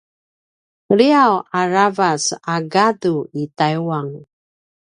[0.97, 4.07] liyaw a ravac a gadu i Taiwan